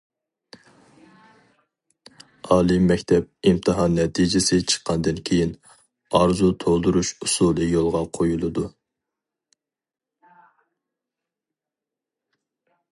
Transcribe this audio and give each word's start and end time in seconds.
ئالىي 2.55 2.79
مەكتەپ 2.85 3.49
ئىمتىھان 3.51 3.99
نەتىجىسى 3.99 4.59
چىققاندىن 4.73 5.21
كېيىن، 5.29 5.53
ئارزۇ 6.21 6.49
تولدۇرۇش 6.65 7.13
ئۇسۇلى 7.27 7.69
يولغا 7.75 8.03
قويۇلىدۇ. 8.19 8.67